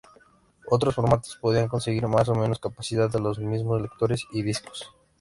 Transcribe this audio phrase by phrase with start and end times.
[0.67, 4.89] Otros formatos podrían conseguir más o menos capacidad de los mismos lectores y discos.